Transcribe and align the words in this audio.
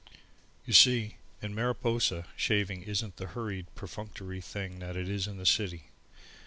You 0.65 0.73
see, 0.73 1.17
in 1.43 1.53
Mariposa, 1.53 2.25
shaving 2.35 2.81
isn't 2.81 3.17
the 3.17 3.27
hurried, 3.37 3.67
perfunctory 3.75 4.41
thing 4.41 4.79
that 4.79 4.97
it 4.97 5.07
is 5.07 5.27
in 5.27 5.37
the 5.37 5.45
city. 5.45 5.91